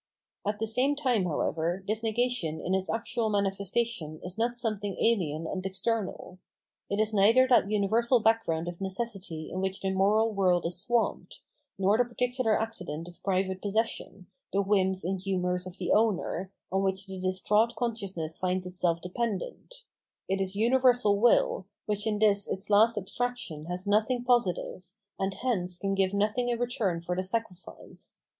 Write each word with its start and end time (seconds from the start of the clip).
At 0.47 0.57
the 0.57 0.65
same 0.65 0.95
time, 0.95 1.25
however, 1.25 1.83
this 1.87 2.01
negation 2.01 2.59
in 2.59 2.73
its 2.73 2.89
actual 2.89 3.29
manifestation 3.29 4.19
is 4.23 4.35
not 4.35 4.57
something 4.57 4.95
ahen 4.95 5.45
and 5.45 5.63
external. 5.63 6.39
It 6.89 6.99
is 6.99 7.13
neither 7.13 7.47
that 7.51 7.69
universal 7.69 8.19
background 8.19 8.67
of 8.67 8.81
necessity 8.81 9.51
in 9.51 9.61
which 9.61 9.81
the 9.81 9.91
moral 9.91 10.33
world 10.33 10.65
is 10.65 10.81
swamped, 10.81 11.41
nor 11.77 11.99
the 11.99 12.05
particular 12.05 12.59
accident 12.59 13.07
of 13.07 13.21
private 13.21 13.61
possession, 13.61 14.25
the 14.51 14.63
whuns 14.63 15.05
and 15.05 15.21
humours 15.21 15.67
of 15.67 15.77
the 15.77 15.91
owner, 15.91 16.51
on 16.71 16.81
which 16.81 17.05
the 17.05 17.19
distraught 17.19 17.75
consciousness 17.75 18.39
finds 18.39 18.65
itself 18.65 19.03
dependent; 19.03 19.83
it 20.27 20.41
is 20.41 20.55
universal 20.55 21.19
will, 21.19 21.67
which 21.85 22.07
in 22.07 22.17
this 22.17 22.47
its 22.47 22.71
last 22.71 22.97
abstraction 22.97 23.65
has 23.65 23.85
nothing 23.85 24.23
positive, 24.23 24.93
and 25.19 25.35
hence 25.35 25.77
can 25.77 25.93
give 25.93 26.11
nothing 26.11 26.49
m 26.49 26.57
return 26.59 26.99
for 27.01 27.15
the 27.15 27.21
sacrifice. 27.21 28.21